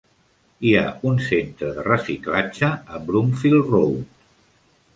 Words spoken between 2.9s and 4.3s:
a Broomfield Road.